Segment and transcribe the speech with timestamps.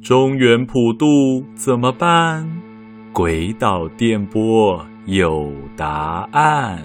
[0.00, 2.48] 中原普渡怎么办？
[3.12, 6.84] 鬼岛电波有答案。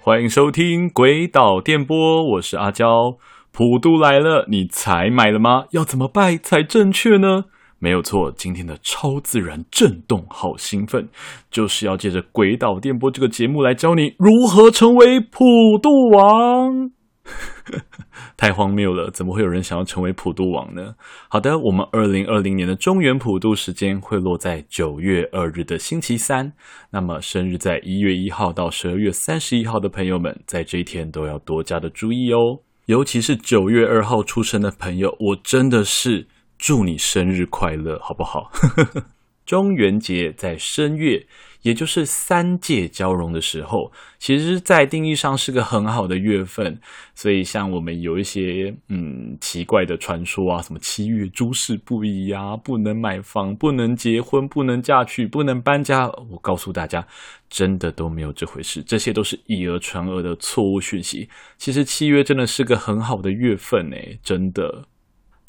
[0.00, 1.96] 欢迎收听《鬼岛电波》，
[2.36, 3.18] 我是阿娇。
[3.52, 5.64] 普渡来了，你才买了吗？
[5.72, 7.44] 要怎么拜才正确呢？
[7.82, 11.08] 没有错，今天的超自然震动好兴奋，
[11.50, 15.42] 就是要借着《鬼岛电波》这个节目来教你如何成为普
[15.82, 16.90] 渡王。
[18.36, 20.94] 太荒谬了，怎么会有人想要成为普渡王呢？
[21.28, 26.52] 好的，我们二零二零年的中元普渡时间会落在九月二日的星期三。
[26.90, 32.60] 那么，生日在一月一号到十二月三十一号的朋友们，在这一天都要多加的注意哦。
[32.86, 36.26] 尤其是九月二号出生的朋友，我真的是
[36.60, 38.52] 祝你生日快乐，好不好？
[39.46, 41.26] 中元节在申月。
[41.62, 46.80] 也就是三界交融的时候，其实，在定义上是个很好的月份。
[47.14, 56.08] 所以，像我们有一些嗯奇怪的传说啊，什么七月诸事不宜啊，不能买房，不能结婚，不能嫁娶，不能搬家。
[56.30, 57.06] 我告诉大家，
[57.50, 61.28] 真的都没有这回事，这些都是以讹传讹的错误讯息。
[61.58, 64.86] 其实七月真的是个很好的月份诶，真的。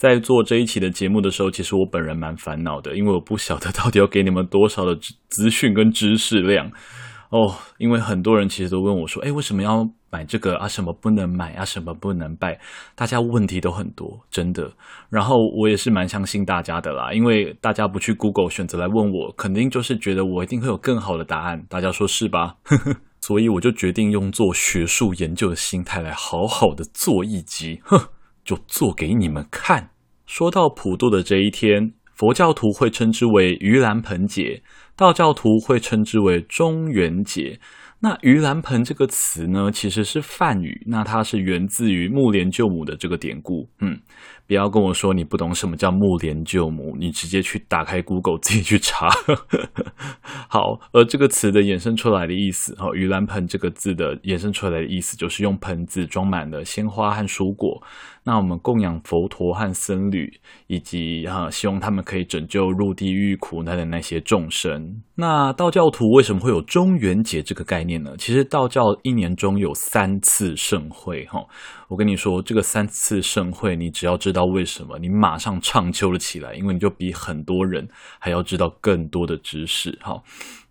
[0.02, 4.98] 在做这一期的节目的时候，其实我本人蛮烦恼的，因为我不晓得到底要给你们多少的
[5.30, 6.72] 资讯跟知识量
[7.30, 7.54] 哦。
[7.78, 10.68] 因为很多人其实都问我说：“诶，为什么要买这个啊？
[10.68, 11.64] 什么不能买啊？
[11.64, 12.60] 什么不能拜？”
[12.98, 14.74] 大家问题都很多，真的。
[15.12, 21.64] 然后我也是蛮相信大家的啦，因为大家不去 Google 选择来问我，肯定就是觉得我一定会有更好的答案。
[21.70, 22.56] 大家说是吧？
[23.22, 28.00] 所以我就决定用做学术研究的心态来好好的做一集，哼。
[28.44, 29.91] 就做给你们看。
[30.32, 34.64] 说到普渡的这一天，佛教徒会称之为盂兰盆节，
[34.96, 37.60] 道教徒会称之为中元节。
[38.00, 43.68] 那盂兰盆这个词呢，其实是梵语，那它是源自于木莲救母的这个典故。
[43.82, 44.00] 嗯，
[44.48, 49.10] 不要跟我说你不懂什么叫木莲救母，你直接去打开 Google 自己去查。
[50.48, 57.84] 好，而这个词的衍生出来的意思，哈，盂兰盆这个字的衍生出来的意思，就是用盆子装满了鲜花和蔬果。
[58.24, 60.32] 那我们供养佛陀和僧侣，
[60.68, 65.02] 以及哈，希望他们可以拯救入地狱苦难的那些众生。
[65.16, 68.16] 那道教徒为什么会有中元节这个概念呢？
[68.18, 71.44] 其实道教一年中有三次盛会，哈。
[71.88, 79.98] 我跟你说，这个三次盛会，你只要知道为什么，你马上唱秋了起来，因为你就比很多人还要知道更多的知识。
[80.02, 80.22] 哈，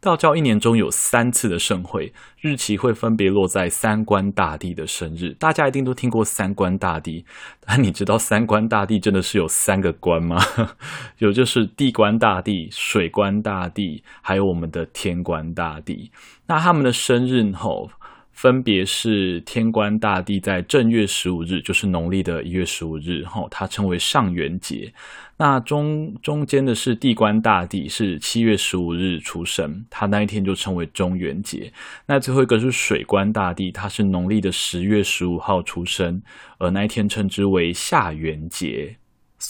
[0.00, 5.36] 道教一年中有三次的盛会，日期会分别落在三官大帝的生日。
[5.38, 7.24] 大家一定都听过三官大帝，
[7.66, 10.42] 但你知道三官大帝真的是有三个官吗？
[11.18, 16.10] 有就是地官大帝、水官大帝，还有我们的天官大帝。
[16.46, 17.90] 那他们的生日后。
[18.32, 24.94] 分别是天官大帝在正月十五日，就是农历的一月十五日，哈，它称为上元节。
[25.40, 31.72] 那中中间的是地官大帝，是七月十五日出生，他那一天就称为中元节。
[32.04, 36.20] 那最后一个是水官大帝，他是农历的十月十五号出生，
[36.58, 38.94] 而那一天称之为下元节。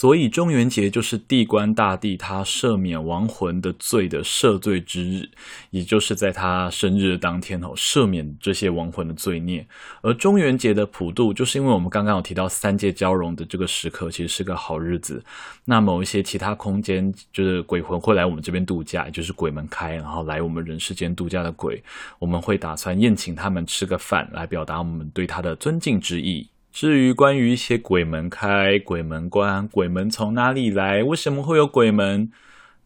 [0.00, 5.28] 所以中元节就是地官大帝他赦免亡魂的罪的赦罪之日，
[5.69, 9.66] 也就是在他生日的当天哦，赦免这些亡魂的罪孽。
[10.00, 15.22] 而中元节的普渡，就是因为我们刚刚有提到三界交融的这个时刻，其实是个好日子。
[15.66, 21.84] 那某一些其他空间，就是鬼魂会来我们这边度假，就是鬼门开，然后来我们人世间度假的鬼，
[22.19, 26.49] 我们会打算宴请他们吃个饭，来表达我们对他的尊敬之意。
[26.72, 32.31] 至于关于一些鬼门开、鬼门关、鬼门从哪里来，为什么会有鬼门，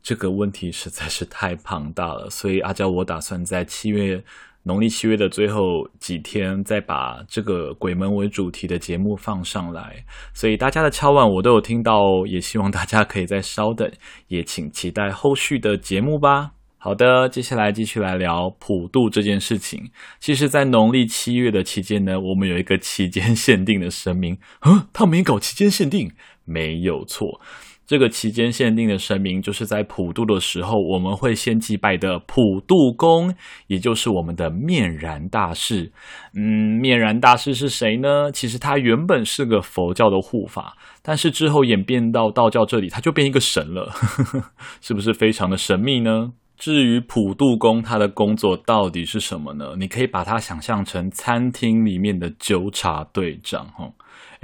[0.03, 2.31] 这个问题实在是太庞大了。
[2.31, 4.25] 所以阿娇，我打算在七月
[4.63, 10.03] 农历七月的最后几天，再把这个鬼门为主题的节目放上来。
[10.33, 13.93] 所以大家的敲碗我都有听到哦，也希望大家可以再稍等，
[14.29, 16.53] 也请期待后续的节目吧。
[16.85, 19.91] 好的，接下来继续来聊普渡这件事情。
[20.21, 24.37] 其实，在农历七月的期间呢，我们有一个期间限定的神明。
[24.69, 26.13] 嗯，他没搞期间限定，
[26.45, 27.41] 没有错。
[27.87, 33.35] 这个期间限定的神明，就是在普渡的时候，我们会先祭拜的普渡公，
[33.67, 35.91] 也就是我们的面燃大士。
[36.37, 38.31] 嗯，面燃大士是谁呢？
[38.31, 43.91] 其实他原本是个佛教的护法，但是之后演变到道教这里，他就变一个神了，
[44.83, 46.33] 是不是非常的神秘呢？
[46.57, 49.75] 至于普渡工，他的工作到底是什么呢？
[49.79, 53.91] 你可以把它想象成餐厅里面的纠察队长，哈。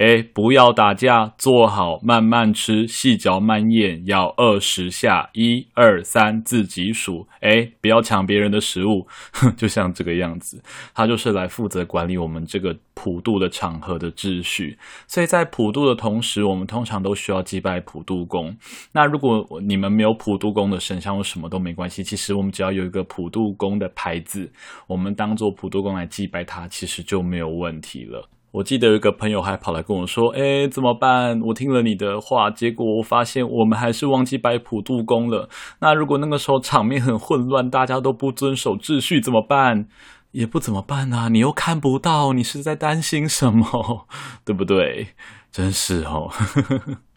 [0.01, 7.29] 诶，不要打架，坐好，慢慢吃，细嚼慢咽，咬二十下，一二三，自己数。
[7.43, 9.07] 诶，不要抢别人的食物，
[9.59, 10.63] 就像这个样子。
[10.95, 14.79] 他就是来负责管理我们这个普渡的场合的秩序。
[15.07, 18.57] 所以在普渡的同时，我们通常都需要祭拜普渡公。
[18.93, 22.03] 那如果你们没有普渡公的神像，或什么都没关系。
[22.03, 24.51] 其实我们只要有一个普渡公的牌子，
[24.87, 28.27] 我们当做普渡公来祭拜他，其实就没有问题了。
[28.53, 31.41] 我记得有一个朋友还跑来跟我说：“哎，怎么办？
[31.41, 35.49] 我听了你的话，结果我发现我们还是忘记摆普渡公了。
[35.81, 39.87] 那如果那个时候场面很混乱，大家都不遵守秩序，怎么办？
[40.33, 41.29] 也不怎么办啊！
[41.29, 44.07] 你又看不到，你是在担心什么？
[44.45, 45.09] 对不对？
[45.53, 46.31] 真是哦。”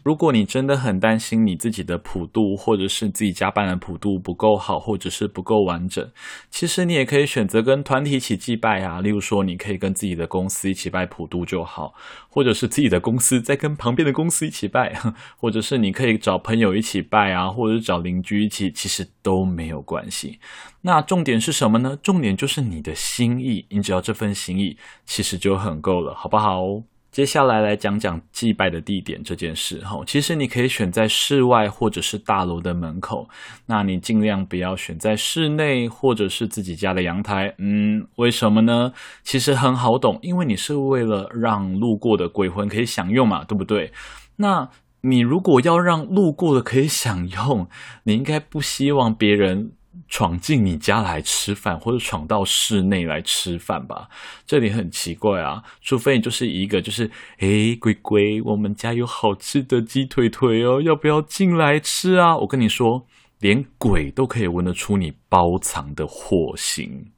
[0.04, 6.12] 如果你真的很担心你自己的普渡，或者是自己家办的普渡不够好，或者是不够完整，
[6.50, 9.00] 其实你也可以选择跟团体一起祭拜啊。
[9.00, 11.94] 例如说，你可以跟自己的公司一起拜普渡就好，
[12.28, 14.94] 或者是自己的公司再跟旁边的公司一起拜，
[15.40, 20.40] 或者是你可以找朋友一起拜啊，或者是找邻居一起，其实都没有关系。
[20.82, 21.98] 那重点是什么呢？
[22.04, 24.76] 重点就是你的心意，你只要这份心意，
[25.06, 26.84] 其实就很够了，好不好？
[27.14, 33.30] 接下来来讲讲祭拜的地点这件事哈，其实你可以选在室外或者是大楼的门口，
[33.68, 37.54] 那你尽量不要选在室内或者是自己家的阳台。
[37.60, 38.92] 嗯，为什么呢？
[39.22, 43.94] 其实很好懂，因为你是为了让路过的鬼魂可以享用嘛，对不对？
[44.38, 44.68] 那
[45.02, 47.68] 你如果要让路过的可以享用，
[48.06, 49.74] 你应该不希望别人。
[50.14, 54.08] 闯进你家来吃饭，或者闯到室内来吃饭吧，
[54.46, 55.64] 这里很奇怪啊。
[55.82, 62.38] 除非你就是一个，就是诶，鬼鬼，我们家有好吃的鸡腿腿哦，要不要进来吃啊？
[62.38, 63.04] 我跟你说，
[63.40, 67.12] 连鬼都可以闻得出你包藏的祸心。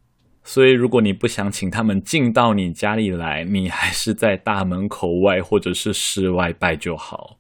[0.46, 7.40] 所以，如果你不想请他们进到你家里来，你还是在大门口外或者是室外拜就好。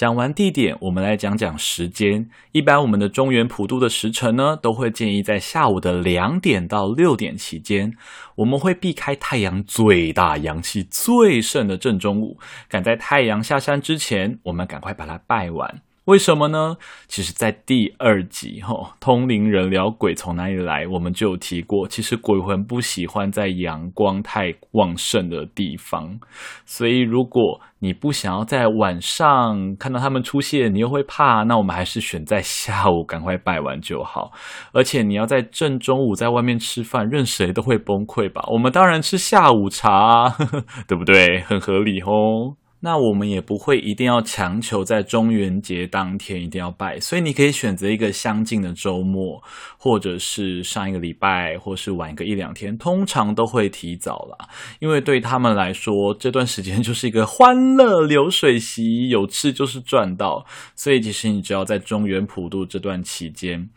[0.00, 2.26] 讲完地点，我们来讲讲时间。
[2.52, 7.92] 一般我们的中原普渡的时辰呢，都会建议在下午的两点到六点期间。
[8.36, 15.82] 我们会避开太阳最大、阳气最盛的正中午，赶在太阳下山之前，我们赶快把它拜完。
[16.10, 16.76] 为什么呢？
[17.06, 21.86] 其实，在第二集哈、哦，通灵人聊鬼从哪里来，我们就有提过。
[21.86, 26.18] 其实鬼魂不喜欢在阳光太旺盛的地方，
[26.66, 34.32] 所以如果你不想要在晚上看到他们出现，你又会怕，那我们还是选在下午赶快拜完就好。
[34.72, 38.44] 而且你要在正中午在外面吃饭，任谁都会崩溃吧？
[38.48, 40.34] 我们当然吃下午茶，
[40.88, 41.42] 对不对？
[41.42, 42.56] 很合理哦。
[42.80, 49.42] 那我们也不会一定要强求在中元节当天一定要拜，所以你可以选择一个相近的周末，
[49.76, 54.48] 或者是上一个礼拜，或是晚个一两天，通常都会提早啦，
[54.78, 63.68] 因为对他们来说，这段时间就是一个欢乐流水席，有吃就是赚到，所以其实你只要在中元普渡这段期间。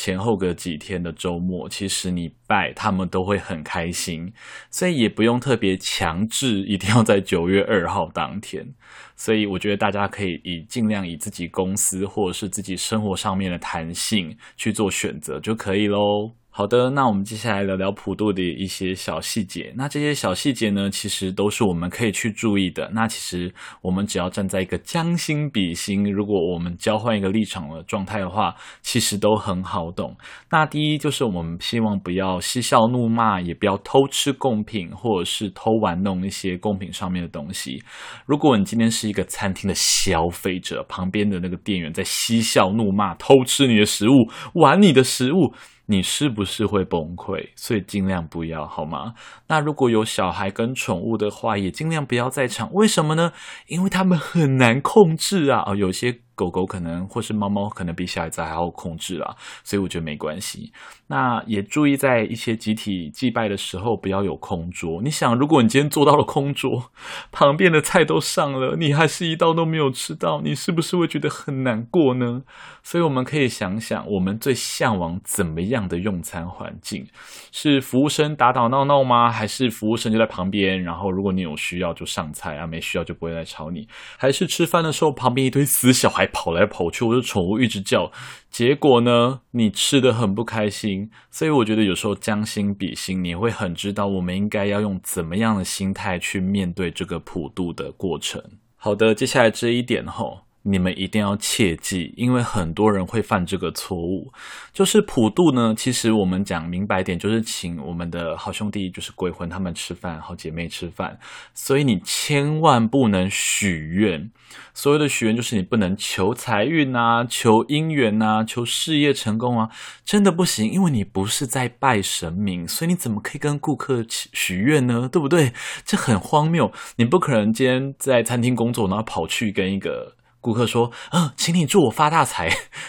[0.00, 4.32] 前后隔几天的周末，其实你拜他们都会很开心，
[4.70, 8.66] 所以也不用特别强制一定要在九月二号当天。
[9.14, 16.32] 所以我觉得大家可以以尽量以自己公司或者是自己生活上面的弹性去做选择就可以喽。
[16.52, 19.72] 好的，那我们接下来聊聊普渡的一些小细节。
[19.76, 22.90] 那这些小细节呢，其实都是我们可以去注意的。
[22.92, 28.52] 那其实我们只要站在一个将心比心，如果我们交换一个立场的状态的话，
[28.82, 30.16] 其实都很好懂。
[30.50, 37.80] 那第一就是我们希望不要嬉笑怒骂，也不要偷吃贡品，或者是偷玩弄一些贡品上面的东西。
[38.26, 45.54] 如果你今天是一个餐厅的消费者，旁边的那个店员在嬉笑怒骂、偷吃你的食物、玩你的食物。
[45.90, 47.50] 你是不是会崩溃？
[47.56, 49.14] 所以尽量不要，好吗？
[49.48, 52.72] 那如果有小孩跟宠物的话，也尽量不要在场。
[52.72, 53.32] 为什么呢？
[53.66, 55.64] 因为他们很难控制啊！
[55.66, 56.20] 哦，有些。
[56.40, 60.72] 狗狗可能或是猫猫可能比小孩子还好控制啦，所以我觉得没关系。
[61.08, 65.02] 那也注意在一些集体祭拜的时候不要有空桌。
[65.02, 66.90] 你想，如果你今天坐到了空桌，
[67.30, 72.42] 旁边的菜都上了，你还是一道都没有吃到，你是不是会觉得很难过呢？
[72.82, 77.06] 所以我们可以想想，我们最向往怎么样的用餐环境？
[77.52, 79.30] 是服务生打打闹闹吗？
[79.30, 83.86] 还是服务生就在旁边，然后如果你有需要就上菜啊，没需要就不会来吵你？
[84.16, 86.29] 还是吃饭的时候旁边一堆死小孩？
[86.32, 88.10] 跑来跑去，我的宠物一直叫，
[88.50, 91.10] 结果呢，你吃的很不开心。
[91.30, 98.42] 所以我觉得有时候将心比心，你会很知道我们应该要用怎么样的心态去面对这个普渡的过程。
[98.76, 104.30] 好的，接下来这一点吼，你们一定要切记，因为很多人会犯这个错误。
[104.72, 111.18] 就是普渡呢，其实我们讲明白点，就是请我们的好兄弟，就是鬼魂他们吃饭，好姐妹吃饭。
[111.54, 114.30] 所以你千万不能许愿。
[114.74, 119.70] 所谓的许愿，就是你不能求财运啊，求姻缘啊，求事业成功啊，
[120.04, 125.08] 真的不行，因为你不是在拜神明，所以你怎么可以跟顾客许愿呢？
[125.10, 125.52] 对不对？
[125.84, 126.70] 这很荒谬。
[126.96, 130.16] 你不可能今天在餐厅工作，然后跑去跟一个。
[130.40, 132.48] 顾客说：“嗯，请你祝我发大财。”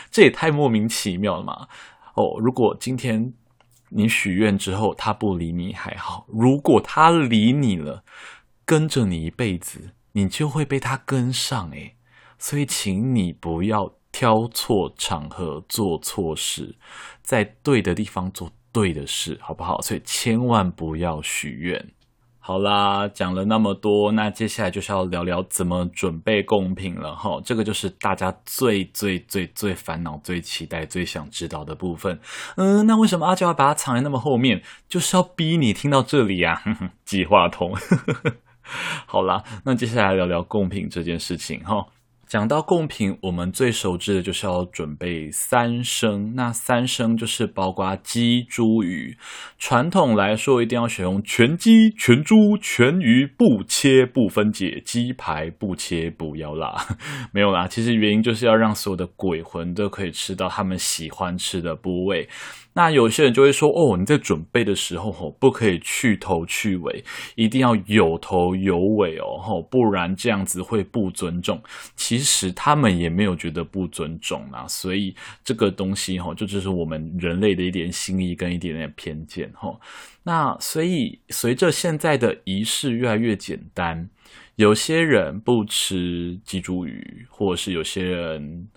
[0.10, 1.67] 这也太莫名其妙了嘛！
[2.15, 3.34] 哦，如果今天
[3.89, 8.03] 你许愿之后他不理你还好，如果他理你了，
[8.65, 11.96] 跟着你一辈子，你就会被他跟上诶。
[12.38, 16.75] 所以，请你不要挑错场合做错事，
[17.22, 19.81] 在对的地方做对的事，好不好？
[19.81, 21.93] 所以千万不要许愿。
[22.43, 27.39] 好啦，讲了那么多，那接下来就是要聊聊怎么准备贡品了哈。
[27.45, 32.19] 这个就是大家最最最最烦恼、最期待、最想知道的部分。
[32.55, 34.63] 嗯，那为什么阿娇要把它藏在那么后面？
[34.89, 36.91] 就是要逼你听到这里呀、啊。
[37.05, 37.77] 计划通。
[39.05, 41.86] 好啦，那接下来聊聊贡品这件事情哈。
[42.31, 46.31] 讲到贡品，我们最熟知的就是要准备三牲。
[46.33, 49.17] 那三牲就是包括鸡、猪、鱼。
[49.59, 54.81] 传统来说，一定要选用全鸡、全猪、全鱼，不切不分解。
[54.85, 56.73] 鸡排不切不要辣，
[57.33, 57.67] 没有啦。
[57.67, 62.29] 其实原因就是要让所有的鬼魂都可以吃到他们喜欢吃的部位。
[62.74, 67.04] 那有些人就会说：“哦，你在准备的时候，吼，不可以去头去尾，
[67.36, 71.62] 一定要有头有尾哦，吼，不然这样子会不尊重。”
[71.98, 75.13] 其实他们也没有觉得不尊重啊，所以
[75.44, 79.80] 这个东西，吼，就只是我们人类的一点心意跟一点点偏见，吼。
[80.24, 84.10] 那所以随着现在的仪式越来越简单，
[84.56, 88.70] 有些人不吃鸡猪鱼，或者是有些人。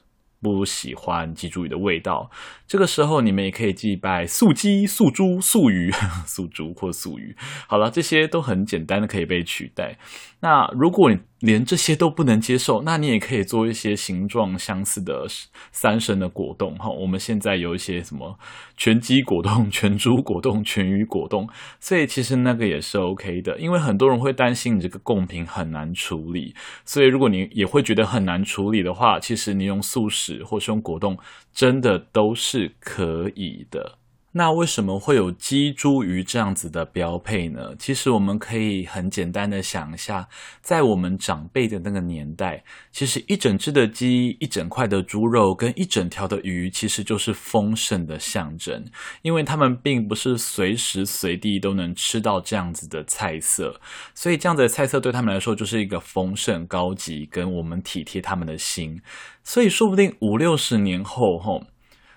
[0.44, 2.30] 不喜欢鸡猪鱼的味道，
[2.68, 5.90] 这个时候你们也可以祭拜素鸡、素猪、素鱼、
[6.28, 7.34] 素猪或素鱼。
[7.66, 9.98] 好了，这些都很简单的可以被取代。
[10.40, 15.26] 那如果你连这些都不能接受，那你也可以做一些形状相似的
[15.72, 16.88] 三生的果冻哈。
[16.88, 18.38] 我们现在有一些什么
[18.78, 21.46] 全鸡果冻、 全猪果冻、全鱼果冻，
[21.78, 23.58] 所以其实那个也是 OK 的。
[23.58, 26.54] 因为很多人会担心你这个贡品很难处理，
[26.86, 31.18] 所以如果你也会觉得很难处理的话，其实你用素食或是用果冻，
[31.52, 33.98] 真的都是可以的。
[34.36, 37.72] 那为什么会有鸡、猪、鱼这样子的标配呢？
[37.78, 40.28] 其实我们可以很简单的想一下，
[40.60, 48.84] 在我们长辈的那个年代，其实一整只的鸡、一整块的猪肉跟一整条的鱼，其实就是丰盛的象征，
[49.22, 53.80] 因为他们并不是随时随地都能吃到这样子的菜色，
[54.16, 59.00] 所以这样子的菜色对他们来说就是一个丰盛、高级，跟我们体贴他们的心。
[59.44, 61.62] 所以说不定五六十年后，吼。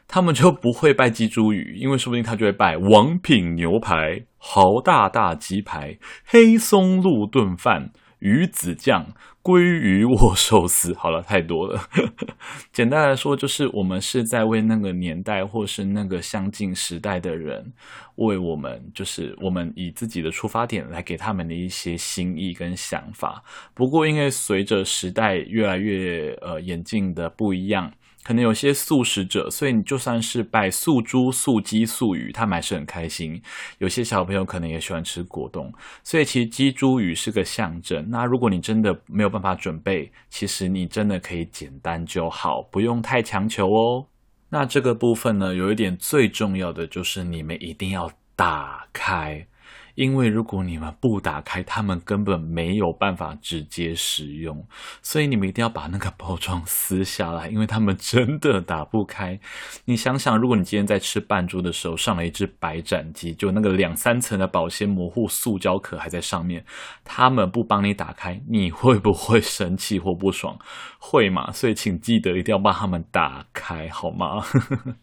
[0.08, 10.94] 他们就不会拜鸡猪鱼， 因为说不定他就会拜王品牛排、豪大大鸡排、黑松露炖饭、鱼子酱、鲑鱼握寿司。
[10.98, 11.82] 好了，太多了。
[12.72, 17.74] 简单来说，就是我们是在为那个年代或是那个相近时代的人，
[18.16, 23.44] 为我们，就是我们以自己的出发点来给他们的一些心意跟想法。
[23.74, 27.92] 不过，因为随着时代越来越呃演进的不一样。
[28.28, 33.42] 可能有些素食者，所以你就算是拜素猪、素鸡、素鱼，他们还是很开心。
[33.78, 38.06] 有些小朋友可能也喜欢吃果冻，所以其实鸡、猪、鱼是个象征。
[38.10, 44.06] 那如果你真的没有办法准备，其实你真的可以简单就好，不用太强求哦。
[44.50, 49.48] 那这个部分呢，有一点最重要的就是你们一定要打开。
[49.98, 54.64] 因为如果你们不打开，他们根本没有办法直接食用，
[55.02, 59.40] 所以你们一定要把那个包装撕下来，因为他们真的打不开。
[59.86, 66.64] 你想想，如果你今天在吃半猪的时候上了一只白斩鸡，就那个两三层的保鲜模糊塑胶壳还在上面，
[67.04, 70.60] 他们不帮你打开，你会不会生气或不爽？
[71.00, 71.52] 会嘛？
[71.52, 74.42] 所以请记得一定要帮他们打开，好吗？
[74.42, 74.96] 呵呵呵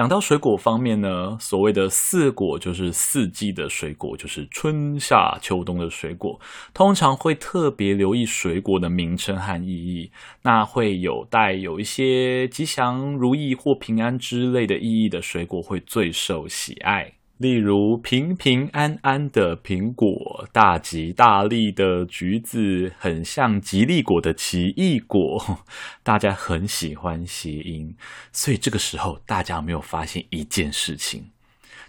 [0.00, 6.40] 讲到水果方面呢，所谓的四果就是四季的水果，就是春夏秋冬的水果，
[6.72, 17.19] 通常会特别留意水果的名称和意义，那会有带有一些吉祥如意或平安之类的意义的水果会最受喜爱。
[17.40, 25.64] 例如平平安安的苹果，大吉大利的橘子，很像吉利果的奇异果，
[26.04, 27.96] 大家很喜欢谐音，
[28.30, 31.30] 所以这个时候大家有没有发现一件事情，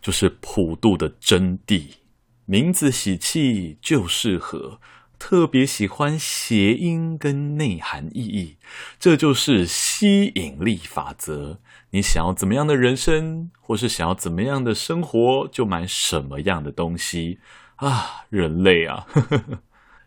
[0.02, 1.84] 就是普渡的真谛，
[2.46, 4.80] 名字喜气就适合。
[5.20, 8.56] 特别喜欢谐音跟内涵意义，
[8.98, 11.60] 这就是吸引力法则。
[11.92, 17.40] 你想要怎么样的人生，或是想要怎么样的生活，就买什么样的东西
[17.76, 18.26] 啊！
[18.30, 19.60] 人类啊，呵 呵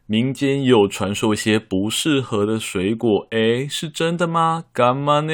[0.07, 4.65] 民间有传说一些不适合的水果，诶，是真的吗？
[4.73, 5.33] 干嘛呢？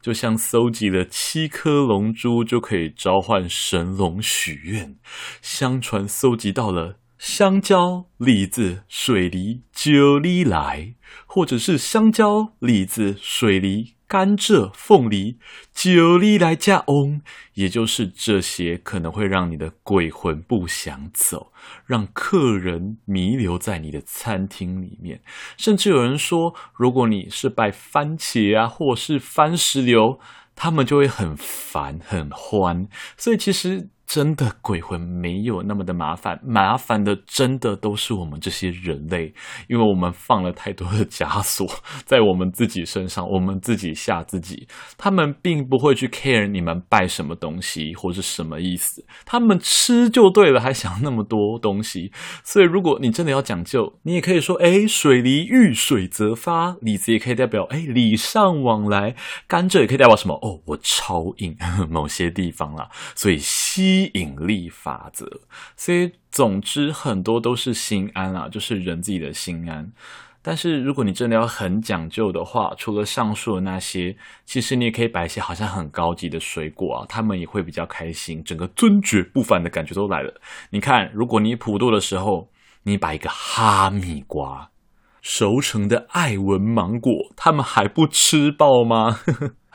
[0.00, 4.96] 就像搜集了七颗龙珠就可以召唤神龙许愿，
[5.42, 6.96] 相传搜集到了。
[7.18, 10.94] 香蕉、李子、水梨、九里来，
[11.26, 15.38] 或者是香蕉、李子、水梨、甘蔗、凤梨、
[15.72, 17.20] 酒力来加翁，
[17.54, 21.52] 也就是这些可能会让你的鬼魂不想走，
[21.84, 25.20] 让客人弥留在你的餐厅里面。
[25.58, 30.18] 甚至有人说，如果你是拜番茄啊，或是番石榴，
[30.56, 32.88] 他们就会很烦、很欢。
[33.16, 33.90] 所以其实。
[34.08, 39.34] 真的鬼魂没有那么的麻烦， 麻烦的真的都是我们这些人类，
[39.68, 41.66] 因为我们放了太多的枷锁
[42.06, 44.66] 在我们自己身上，我们自己吓自己。
[44.96, 52.10] 他们并不会去 care 你们拜什么东西或是什么意思，他们吃就对了，还想那么多东西。
[52.42, 59.14] 所以如果你真的要讲究，你也可以说，哎，水梨遇水则发，李子也可以代表，哎，礼尚往来，
[59.46, 60.32] 甘蔗也可以代表什么？
[60.40, 61.54] 哦，我超硬，
[61.90, 62.88] 某些地方啦。
[63.14, 63.38] 所以。
[63.70, 65.26] 吸引力法则，
[65.76, 69.92] 所以总之很多都是心安啊，就是人自己的心安。
[70.40, 80.40] 但是如果你真的要很讲究的话，除了上述的那些，其实你也可以摆一些好像很高级的水果啊，他们也会比较开心，整个尊爵不凡的感觉都来了。
[80.70, 82.48] 你看，如果你普渡的时候，
[82.84, 84.70] 你摆一个哈密瓜，
[85.20, 89.20] 熟成的爱文芒果，他们还不吃爆吗？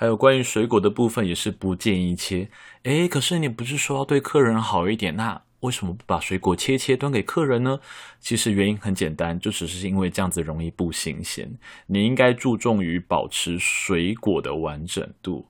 [0.04, 2.50] 还有关于水果的部分也是不建议切。
[2.84, 7.80] 诶，可是你不是说要对客人好一点，那为什么不把水果切切端给客人呢？
[8.20, 11.50] 其实原因很简单，就只是因为这样子容易不新鲜。
[11.88, 15.48] 你应该注重于保持水果的完整度。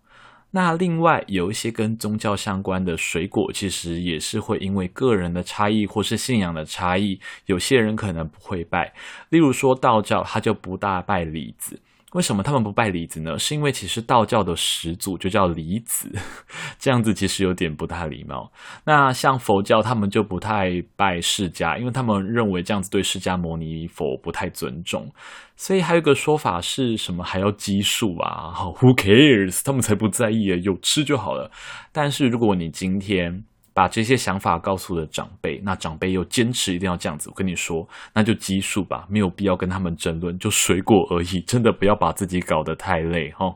[0.51, 8.93] 那另外有一些跟宗教相关的水果，其实也是会因为个人的差异或是信仰的差异，有些人可能不会拜。
[9.29, 11.79] 例如说道教，他就不大拜李子。
[12.13, 13.37] 为什么他们不拜李子呢？
[13.37, 16.11] 是因为其实道教的始祖就叫李子，
[16.79, 18.51] 这样子其实有点不太礼貌。
[18.85, 25.11] 那像佛教，他们就不太拜释迦，因为他们认为这样子对释迦牟尼佛不太尊重。
[25.55, 27.23] 所以还有一个说法是什么？
[27.23, 29.61] 还要计数啊？Who cares？
[29.63, 31.49] 他们才不在意啊，有吃就好了。
[31.91, 33.43] 但是如果你今天，
[33.73, 37.29] 把这些想法告诉了长辈，那长辈又坚持一定要这样子。
[37.29, 43.55] 我跟你说，那就计数吧，没有必要跟他们争论，就水果而已，真的不要把自己搞得太累哈。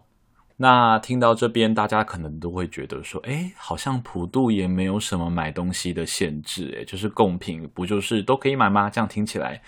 [0.59, 8.89] 那听到这边，大家可能都会觉得说，诶，好像普渡也没有什么买东西的限制，诶，就是贡品不就是都可以买吗？
[8.89, 9.61] 这样听起来，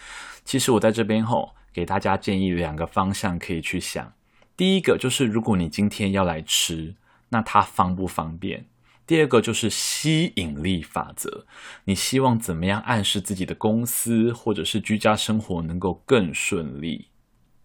[0.44, 4.12] 其实我在这边吼，给大家建议两个方向可以去想。
[4.58, 6.96] 第一个就是，如果你今天要来吃，
[7.30, 8.66] 那它方不方便？
[9.10, 11.45] 第二个就是吸引力法则，
[11.86, 17.08] 你希望怎么样暗示自己的公司或者是居家生活能够更顺利？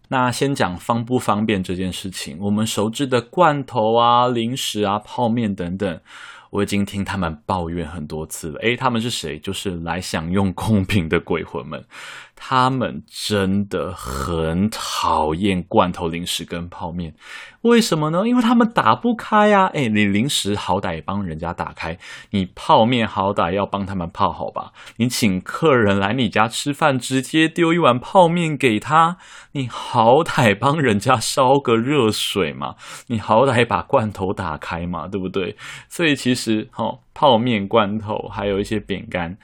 [0.07, 6.01] 那先讲方不方便这件事情，我们熟知的罐头啊、零食啊、泡面等等。
[6.51, 8.59] 我已经听他们抱怨很多次了。
[8.61, 9.37] 诶，他们是谁？
[9.37, 11.85] 就是来享用空瓶的鬼魂们。
[12.35, 17.13] 他们真的很讨厌罐头零食跟泡面。
[17.63, 18.27] 为什么呢？
[18.27, 19.65] 因为他们打不开呀。
[19.73, 21.97] 诶，你零食好歹帮人家打开，
[22.29, 24.71] 你泡面好歹要帮他们泡好吧？
[24.97, 29.17] 你请客人来你家吃饭，直接丢一碗泡面给他，
[29.53, 32.75] 你好歹帮人家烧个热水嘛？
[33.07, 35.07] 你好歹把罐头打开嘛？
[35.07, 35.57] 对不对？
[35.89, 36.45] 所以其实。
[36.45, 39.35] 吃好泡面、罐头，还有一些饼干，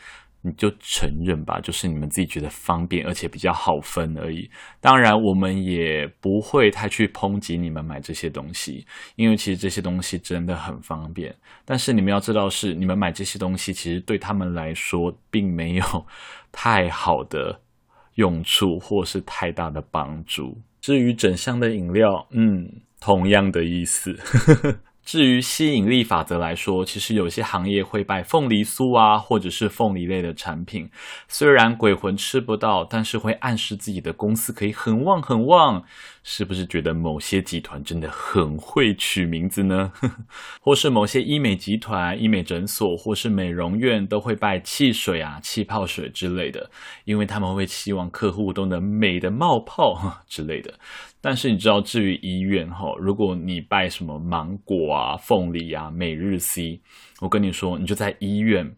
[0.44, 4.50] 你就承认吧，就是你们自己觉得方便，而且比较好分而已。
[4.80, 11.36] 当然，我们也不会太去抨击你们买这些东西，因为其实这些东西真的很方便。
[11.64, 16.06] 但是你们要知道是，你们买这些东西，其实对他们来说并没有
[16.52, 17.62] 太好的
[18.16, 20.58] 用处，或是太大的帮助。
[20.80, 22.68] 至于整箱的饮料，嗯，
[23.00, 24.18] 同样的意思。
[25.04, 30.90] 至于吸引力法则来说，其实有些行业会摆凤梨酥啊，或者是凤梨类的产品。
[31.28, 35.84] 虽然鬼魂吃不到，但是会暗示自己的公司可以很旺很旺。
[36.24, 39.92] 是不是觉得某些集团真的很会取名字呢？
[40.62, 46.70] 或是某些医美集团、医美诊所，或是美容院都会摆汽水啊、气泡水之类的，
[47.06, 50.72] 因为他们会希望客户都能美的冒泡 之类的。
[51.24, 56.82] 但是你知道，至于医院哈，如果你拜什么芒果啊、凤梨啊、每日 C，
[57.20, 58.76] 我跟你说，你就在医院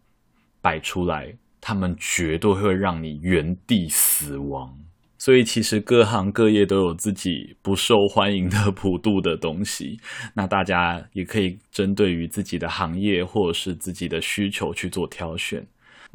[0.61, 4.77] 摆出来，他们绝对会让你原地死亡。
[5.17, 9.97] 所以其实各行各业都有自己不受欢迎的普渡的东西，
[10.33, 15.65] 那大家也可以针对于自己的行业或者是自己的需求去做挑选。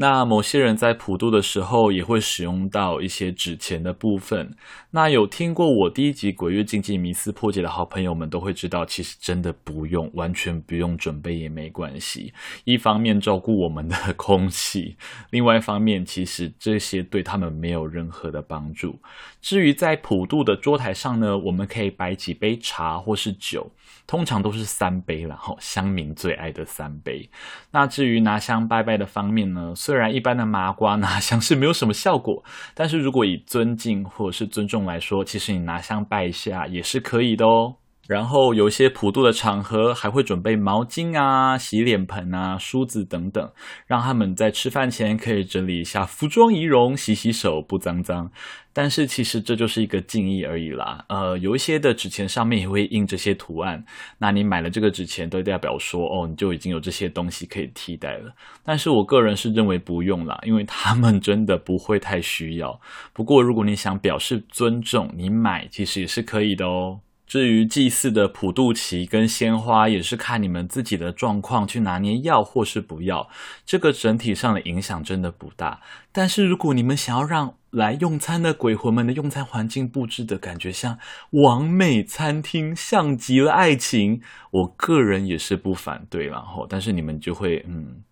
[0.01, 4.55] 那某些人在普渡的时候也会使用到一些纸钱的部分。
[4.93, 12.33] 那有听过我第一集《鬼月禁忌迷思破解》的好朋友们都会知道，其实真的不用，完全不用准备也没关系。
[12.63, 14.97] 一方面照顾我们的 空气，
[15.31, 19.01] 另外一方面其实这些对他们没有任何的帮助。
[19.43, 23.71] 至于在普渡的桌台上呢，我们可以摆几杯茶或是酒，
[24.07, 27.29] 通常都是三杯啦，吼，乡民最爱的三杯。
[27.73, 37.77] 那至于拿香拜拜的方面呢，虽然一般的麻瓜拿香 是没有什么效果，但是如果以尊敬或者是尊重来说，其实你拿香拜一下也是可以的哦。
[38.09, 43.53] 然后有一些普渡的场合，还会准备毛巾啊、洗脸盆啊、梳子等等，
[43.87, 48.31] 让他们在吃饭前可以整理一下服装仪容、洗洗手，不脏脏。
[48.73, 51.05] 但是其实这就是一个敬意而已啦。
[51.09, 53.85] 呃，有一些的纸钱上面也会印这些图案，
[54.19, 58.33] 那你买了这个纸钱，都代表说哦，你就已经有这些东西可以替代了。
[58.65, 62.81] 但是我个人是认为不用啦，因为他们真的不会太需要。
[63.13, 67.01] 不过如果你想表示尊重，你买其实也是可以的哦。
[67.29, 73.29] 至于祭祀的普渡旗跟鲜花，也是看你们自己的状况去拿捏要或是不要，
[73.67, 75.81] 这个整体上的影响真的不大。
[76.11, 80.99] 但是如果你们想要让来用餐的鬼魂们的用餐环境布置的感觉像
[81.33, 88.03] 完美餐厅，像极了爱情，我个人也是不反对，然后但是你们就会嗯。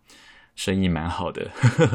[0.56, 1.48] 生意蛮好的，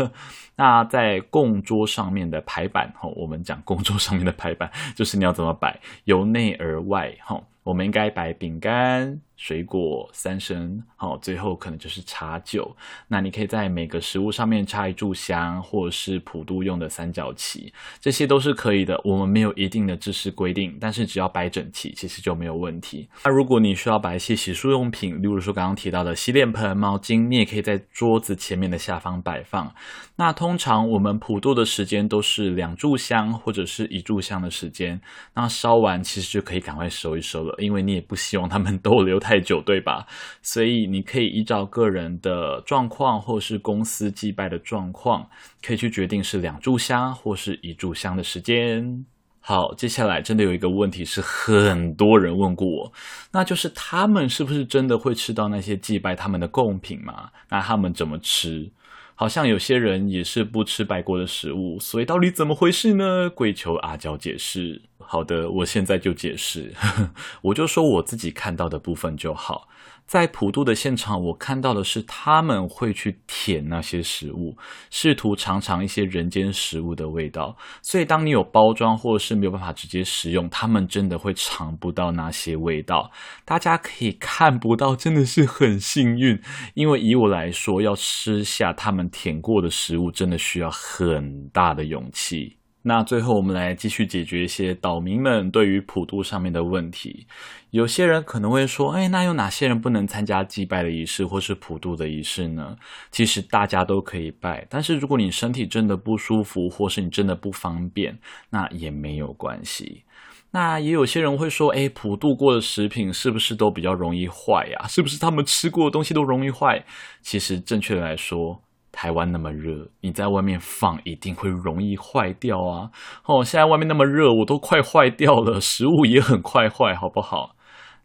[0.55, 9.19] 那在供桌上面的排版，哈，我们讲供桌上面的排版，就是你要怎么摆，由内而外，哈，我们应该摆饼干。
[9.41, 12.77] 水果三升，好，最后可能就是茶酒。
[13.07, 19.01] 那你可以在每个食物上面插一炷香，或者是普渡用的三角旗，这些都是可以的。
[19.03, 23.09] 我们没有一定的知识规定，但是只要摆整齐，其实就没有问题。
[23.25, 29.73] 那如果你需要摆一些洗漱用品，例如说刚刚提到的洗脸盆、毛巾，你也可以在桌子前面的下方摆放。
[30.17, 35.01] 那通常我们普渡的时间都是两炷香或者是一炷香的时间。
[35.33, 40.05] 那烧完其实就可以赶快收一收了，因为你也不希望他们逗留太太久，对吧？
[40.41, 45.29] 所以你可以依照个人的状况，或是公司祭拜的状况，
[45.65, 49.05] 可以去决定是两炷香或是一炷香的时间。
[49.39, 52.91] 好，接下来真的有一个问题是很多人问过我，
[53.31, 57.29] 那就是他们是不是真的会吃到那些祭拜他们的贡品嘛？
[57.49, 58.69] 那他们怎么吃？
[59.15, 63.29] 好像有些人也是不吃拜过的食物，所以到底怎么回事呢？
[63.29, 64.81] 跪求阿娇解释。
[65.11, 66.73] 好的，我现在就解释，
[67.43, 69.67] 我就说我自己看到的部分就好。
[70.05, 74.55] 在普渡的现场，我看到的是他们会去舔那些食物，
[74.89, 77.57] 试图尝尝一些人间食物的味道。
[77.81, 83.11] 所以，当你有包装或者是没有办法直接食用，他们真的会尝不到那些味道。
[83.43, 86.41] 大家可以看不到，真的是很幸运。
[86.73, 92.60] 因为以我来说，要吃下他们舔过的食物，真的需要很大的勇气。
[92.83, 97.27] 那最后，我们来继续解决一些岛民们对于普渡上面的问题。
[97.69, 102.75] 有些人可能会说：“哎，那有哪些人不能参加祭拜的仪式或是普渡的仪式呢？”
[103.11, 108.17] 其实大家都可以拜，但是如果你身体真的不舒服，或是你真的不方便，
[108.49, 110.03] 那也没有关系。
[110.49, 114.87] 那也有些人会说：“哎，普渡过的食品是不是都比较容易坏呀？
[114.87, 116.83] 是不是他们吃过的东西都容易坏？”
[117.21, 118.61] 其实正确的来说，
[119.01, 122.91] 台湾那么热，你在外面放一定会容易坏掉啊！
[123.25, 127.55] 哦，现在外面那么热，我都快坏掉了，食物也很快坏，好不好？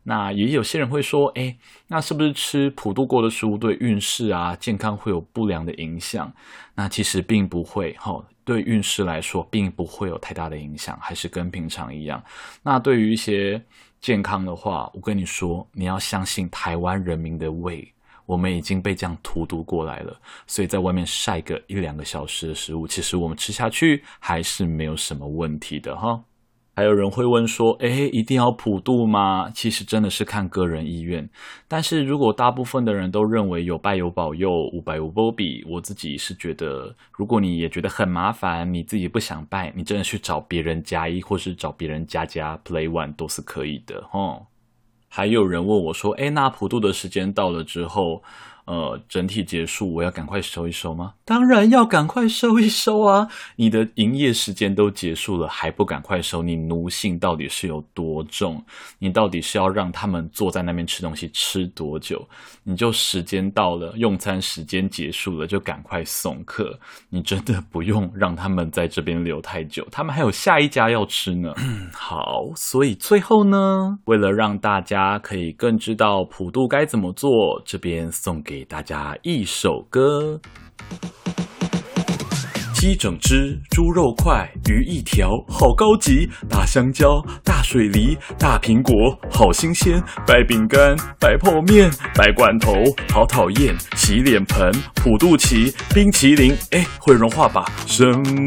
[0.04, 6.32] 那也有些人会说，诶，那是不是吃普渡过的食物对运势啊、健康会有不良的影响？
[6.74, 12.24] 那其实并不会，哈，对运势来说并不会有太大的影响，还是跟平常一样。
[12.62, 13.62] 那对于一些
[14.00, 17.86] 健康的话，我跟你说，你要相信台湾人民的胃。
[18.26, 26.20] 我们已经被这样荼毒过来了，所以在外面晒个一两个小时的食物，其实我们吃下去还是没有什么问题的哈。
[26.78, 29.48] 还有人会问说，诶，一定要普渡吗？
[29.54, 31.26] 其实真的是看个人意愿。
[31.66, 44.38] 但是如果大部分的人都认为有拜有保佑，无拜无波比，我自己是觉得，如果你也觉得很麻烦，你自己不想拜，你真的去找别人加一，或是找别人加加 play one 都是可以的哈。
[45.16, 48.22] 还有人问我说：“哎，那普渡的时间到了之后，
[48.66, 51.14] 呃，整体结束，我要赶快收一收吗？
[51.24, 53.28] 当然要赶快收一收啊！
[53.54, 56.42] 你的营业时间都结束了，还不赶快收？
[56.42, 58.60] 你奴性到底是有多重？
[58.98, 62.28] 你到底是要让他们坐在那边吃东西吃多久？
[62.64, 66.76] 你就时间到了，用餐时间结束了，就赶快送客。
[67.08, 71.54] 你真的不用让他们在这边留太久，他们还有下一家要吃呢。
[71.94, 78.55] 好，所以最后呢，为了让大家可以更知道普渡该怎么做，这边送给。
[78.56, 80.40] 给大家一首歌。
[82.86, 86.30] 鸡整只，猪肉块，鱼一条，好高级。
[86.48, 88.94] 大香蕉，大水梨，大苹果，
[89.28, 90.00] 好新鲜。
[90.24, 92.72] 白饼干，白泡面，白罐头，
[93.10, 93.74] 好讨厌。
[93.96, 97.64] 洗脸盆，普渡旗，冰淇淋，哎，会融化吧？
[97.86, 98.04] 什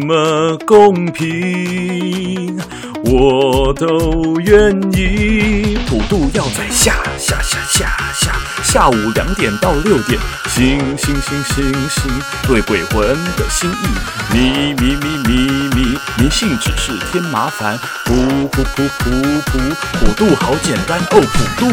[0.07, 2.57] 么公平？
[3.03, 5.77] 我都愿意。
[5.85, 8.31] 普渡要在下下下下下
[8.63, 10.17] 下午两点到六点。
[10.47, 12.11] 星星星星星，
[12.47, 13.01] 对鬼魂
[13.35, 14.28] 的心意。
[14.31, 15.31] 迷迷迷迷
[15.75, 17.77] 迷，迷信只是添麻烦。
[18.05, 18.13] 普
[18.49, 19.09] 普普普
[19.47, 19.57] 普，
[19.93, 21.67] 普渡好简单哦，普渡，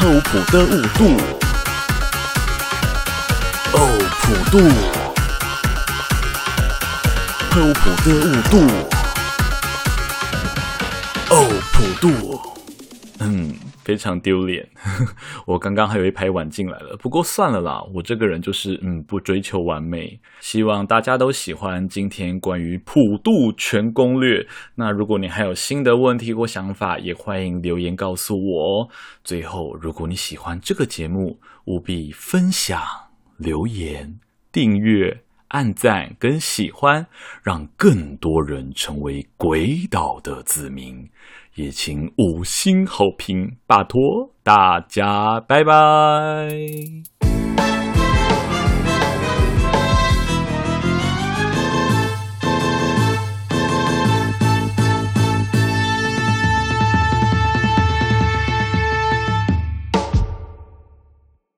[0.00, 1.00] 厚朴的五度，
[3.74, 3.76] 哦，
[4.22, 4.58] 普渡，
[7.50, 8.54] 厚朴的五度，
[11.28, 11.32] 哦，
[11.72, 12.40] 普渡，
[13.20, 13.67] 嗯。
[13.88, 14.68] 非常丢脸，
[15.46, 24.46] 我刚刚还有一排碗进来了，不过算了啦，我这个人就是嗯不追求完美，希望大家都喜欢今天关于普渡全攻略。
[24.74, 28.88] 那如果你还有新的问题或想法，也欢迎留言告诉我哦。
[29.24, 32.78] 最后，如果你喜欢这个节目，务必分享、
[33.38, 34.20] 留言、
[34.52, 37.06] 订阅、按赞跟喜欢，
[37.42, 41.08] 让更多人成为鬼岛的子民。
[41.58, 43.98] 也请五星好评，拜托
[44.44, 46.48] 大家，拜拜。